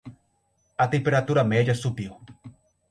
[0.83, 2.13] A temperatura média subiu.